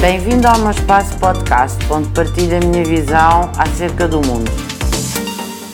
Bem-vindo 0.00 0.48
ao 0.48 0.58
meu 0.58 0.70
espaço 0.70 1.18
podcast, 1.18 1.78
onde 1.92 2.08
partilho 2.14 2.56
a 2.56 2.60
minha 2.60 2.82
visão 2.82 3.52
acerca 3.58 4.08
do 4.08 4.16
mundo. 4.26 4.50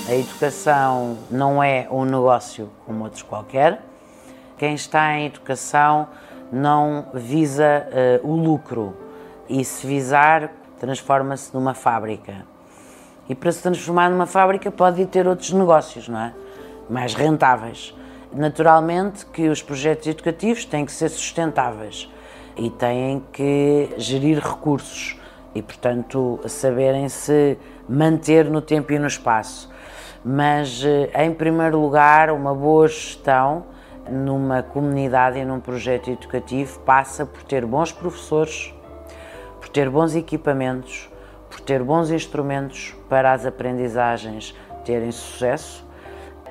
A 0.09 0.15
educação 0.17 1.17
não 1.31 1.63
é 1.63 1.87
um 1.93 2.05
negócio 2.05 2.69
como 2.85 3.05
outros 3.05 3.23
qualquer. 3.23 3.81
Quem 4.59 4.75
está 4.75 5.17
em 5.17 5.27
educação 5.27 6.09
não 6.51 7.07
visa 7.15 7.87
uh, 8.25 8.29
o 8.29 8.35
lucro 8.35 8.97
e 9.49 9.65
se 9.65 9.87
visar 9.87 10.51
transforma-se 10.81 11.55
numa 11.55 11.73
fábrica. 11.73 12.45
E 13.29 13.35
para 13.35 13.53
se 13.53 13.63
transformar 13.63 14.11
numa 14.11 14.27
fábrica 14.27 14.73
pode 14.73 15.07
ter 15.07 15.29
outros 15.29 15.53
negócios, 15.53 16.09
não 16.09 16.19
é? 16.19 16.35
Mais 16.91 17.15
rentáveis. 17.15 17.95
Naturalmente 18.33 19.25
que 19.25 19.49
os 19.49 19.63
projetos 19.63 20.09
educativos 20.09 20.65
têm 20.65 20.85
que 20.85 20.91
ser 20.91 21.11
sustentáveis 21.11 22.11
e 22.57 22.71
têm 22.71 23.23
que 23.33 23.91
gerir 23.97 24.39
recursos 24.39 25.19
e, 25.55 25.63
portanto, 25.63 26.41
saberem 26.47 27.09
se 27.09 27.59
manter 27.89 28.47
no 28.47 28.61
tempo 28.61 28.93
e 28.93 28.99
no 28.99 29.07
espaço. 29.07 29.71
Mas, 30.25 30.83
eh, 30.85 31.25
em 31.25 31.33
primeiro 31.33 31.81
lugar, 31.81 32.31
uma 32.31 32.55
boa 32.55 32.89
gestão 32.89 33.67
numa 34.11 34.63
comunidade 34.63 35.39
e 35.39 35.45
num 35.45 35.61
projeto 35.61 36.11
educativo 36.11 36.81
passa 36.81 37.27
por 37.27 37.43
ter 37.43 37.65
bons 37.65 37.93
professores, 37.93 38.75
por 39.61 39.69
ter 39.69 39.91
bons 39.91 40.15
equipamentos, 40.15 41.09
por 41.51 41.61
ter 41.61 41.83
bons 41.83 42.11
instrumentos 42.11 42.95
para 43.09 43.33
as 43.33 43.47
aprendizagens 43.47 44.55
terem 44.85 45.11
sucesso, 45.11 45.85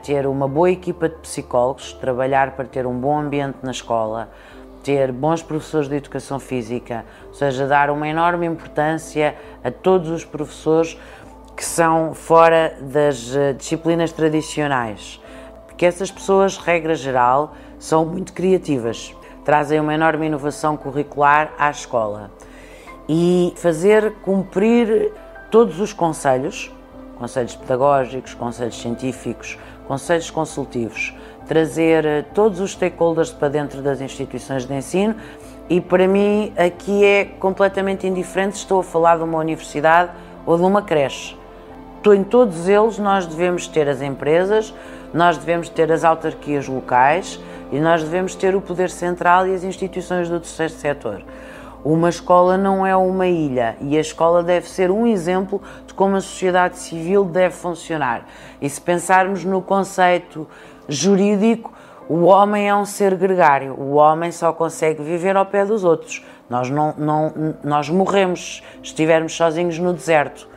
ter 0.03 0.27
uma 0.27 0.47
boa 0.47 0.69
equipa 0.69 1.09
de 1.09 1.15
psicólogos, 1.15 1.93
trabalhar 1.93 2.51
para 2.51 2.65
ter 2.65 2.85
um 2.85 2.99
bom 2.99 3.17
ambiente 3.17 3.57
na 3.63 3.71
escola, 3.71 4.29
ter 4.85 5.11
bons 5.11 5.41
professores 5.41 5.89
de 5.89 5.95
educação 5.95 6.39
física, 6.39 7.03
ou 7.27 7.33
seja, 7.33 7.65
dar 7.65 7.89
uma 7.89 8.07
enorme 8.07 8.45
importância 8.45 9.35
a 9.63 9.71
todos 9.71 10.11
os 10.11 10.23
professores 10.23 10.95
que 11.57 11.65
são 11.65 12.13
fora 12.13 12.77
das 12.79 13.35
eh, 13.35 13.53
disciplinas 13.53 14.11
tradicionais, 14.11 15.19
porque 15.65 15.87
essas 15.87 16.11
pessoas, 16.11 16.57
regra 16.57 16.93
geral, 16.93 17.55
são 17.79 18.05
muito 18.05 18.31
criativas, 18.31 19.11
trazem 19.43 19.79
uma 19.79 19.95
enorme 19.95 20.27
inovação 20.27 20.77
curricular 20.77 21.51
à 21.57 21.71
escola. 21.71 22.29
E 23.09 23.53
fazer 23.55 24.13
cumprir 24.21 25.11
todos 25.49 25.79
os 25.79 25.93
conselhos, 25.93 26.71
conselhos 27.17 27.55
pedagógicos, 27.55 28.33
conselhos 28.33 28.79
científicos, 28.79 29.57
conselhos 29.87 30.29
consultivos, 30.29 31.13
trazer 31.47 32.05
eh, 32.05 32.21
todos 32.33 32.59
os 32.59 32.71
stakeholders 32.71 33.31
para 33.31 33.49
dentro 33.49 33.81
das 33.81 34.01
instituições 34.01 34.65
de 34.65 34.73
ensino 34.73 35.15
e 35.69 35.81
para 35.81 36.07
mim 36.07 36.53
aqui 36.57 37.03
é 37.03 37.25
completamente 37.25 38.05
indiferente 38.05 38.57
se 38.57 38.63
estou 38.63 38.81
a 38.81 38.83
falar 38.83 39.17
de 39.17 39.23
uma 39.23 39.37
universidade 39.37 40.11
ou 40.45 40.57
de 40.57 40.63
uma 40.63 40.81
creche. 40.81 41.35
Em 42.05 42.23
todos 42.23 42.67
eles 42.67 42.99
nós 42.99 43.25
devemos 43.25 43.67
ter 43.67 43.89
as 43.89 43.99
empresas, 44.01 44.71
nós 45.11 45.37
devemos 45.37 45.69
ter 45.69 45.91
as 45.91 46.03
autarquias 46.03 46.67
locais 46.67 47.39
e 47.71 47.79
nós 47.79 48.03
devemos 48.03 48.35
ter 48.35 48.55
o 48.55 48.61
poder 48.61 48.91
central 48.91 49.47
e 49.47 49.55
as 49.55 49.63
instituições 49.63 50.29
do 50.29 50.39
terceiro 50.39 50.73
setor. 50.73 51.23
Uma 51.85 52.09
escola 52.09 52.57
não 52.57 52.83
é 52.83 52.97
uma 52.97 53.27
ilha 53.27 53.77
e 53.79 53.95
a 53.95 54.01
escola 54.01 54.41
deve 54.41 54.67
ser 54.67 54.89
um 54.89 55.05
exemplo 55.05 55.61
de 55.85 55.93
como 55.93 56.15
a 56.15 56.19
sociedade 56.19 56.79
civil 56.79 57.23
deve 57.23 57.53
funcionar. 57.53 58.27
E 58.59 58.67
se 58.67 58.81
pensarmos 58.81 59.45
no 59.45 59.61
conceito 59.61 60.47
jurídico, 60.89 61.71
o 62.09 62.23
homem 62.23 62.67
é 62.67 62.75
um 62.75 62.85
ser 62.85 63.13
gregário, 63.13 63.79
o 63.79 63.97
homem 63.97 64.31
só 64.31 64.51
consegue 64.51 65.03
viver 65.03 65.37
ao 65.37 65.45
pé 65.45 65.63
dos 65.63 65.83
outros. 65.83 66.25
Nós, 66.49 66.71
não, 66.71 66.95
não, 66.97 67.55
nós 67.63 67.87
morremos 67.87 68.63
se 68.77 68.81
estivermos 68.81 69.35
sozinhos 69.37 69.77
no 69.77 69.93
deserto. 69.93 70.49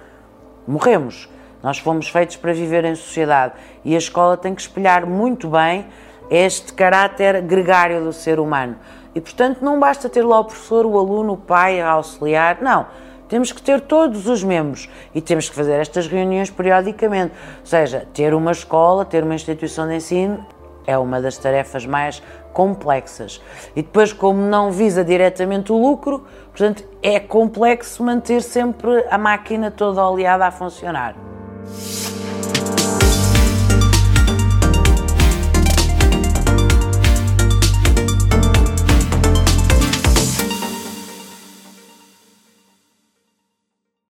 Morremos. 0.66 1.28
Nós 1.62 1.76
fomos 1.76 2.08
feitos 2.08 2.36
para 2.36 2.54
viver 2.54 2.86
em 2.86 2.94
sociedade 2.94 3.52
e 3.84 3.94
a 3.94 3.98
escola 3.98 4.34
tem 4.34 4.54
que 4.54 4.62
espelhar 4.62 5.04
muito 5.04 5.48
bem 5.48 5.88
este 6.30 6.72
caráter 6.72 7.42
gregário 7.42 8.02
do 8.02 8.14
ser 8.14 8.40
humano. 8.40 8.76
E, 9.18 9.20
portanto, 9.20 9.62
não 9.62 9.80
basta 9.80 10.08
ter 10.08 10.24
lá 10.24 10.38
o 10.38 10.44
professor, 10.44 10.86
o 10.86 10.96
aluno, 10.96 11.32
o 11.32 11.36
pai, 11.36 11.80
a 11.80 11.90
auxiliar. 11.90 12.58
Não. 12.62 12.86
Temos 13.28 13.50
que 13.50 13.60
ter 13.60 13.80
todos 13.80 14.28
os 14.28 14.44
membros 14.44 14.88
e 15.12 15.20
temos 15.20 15.50
que 15.50 15.56
fazer 15.56 15.80
estas 15.80 16.06
reuniões 16.06 16.50
periodicamente. 16.50 17.34
Ou 17.58 17.66
seja, 17.66 18.06
ter 18.14 18.32
uma 18.32 18.52
escola, 18.52 19.04
ter 19.04 19.24
uma 19.24 19.34
instituição 19.34 19.88
de 19.88 19.96
ensino 19.96 20.46
é 20.86 20.96
uma 20.96 21.20
das 21.20 21.36
tarefas 21.36 21.84
mais 21.84 22.22
complexas. 22.52 23.42
E 23.74 23.82
depois, 23.82 24.12
como 24.12 24.40
não 24.40 24.70
visa 24.70 25.04
diretamente 25.04 25.72
o 25.72 25.76
lucro, 25.76 26.24
portanto, 26.52 26.84
é 27.02 27.18
complexo 27.18 28.04
manter 28.04 28.40
sempre 28.40 29.04
a 29.10 29.18
máquina 29.18 29.68
toda 29.68 30.00
oleada 30.06 30.46
a 30.46 30.52
funcionar. 30.52 31.16